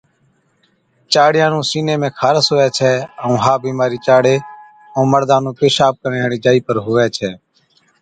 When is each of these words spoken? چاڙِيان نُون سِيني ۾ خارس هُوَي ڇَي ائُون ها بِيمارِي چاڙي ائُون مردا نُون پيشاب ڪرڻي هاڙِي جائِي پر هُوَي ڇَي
چاڙِيان 1.11 1.49
نُون 1.53 1.63
سِيني 1.69 1.95
۾ 2.03 2.09
خارس 2.19 2.45
هُوَي 2.51 2.67
ڇَي 2.77 2.93
ائُون 3.23 3.37
ها 3.45 3.53
بِيمارِي 3.63 3.99
چاڙي 4.07 4.35
ائُون 4.93 5.05
مردا 5.11 5.37
نُون 5.43 5.55
پيشاب 5.61 5.93
ڪرڻي 6.01 6.19
هاڙِي 6.21 6.37
جائِي 6.45 6.59
پر 6.67 6.75
هُوَي 6.85 7.05
ڇَي 7.17 7.29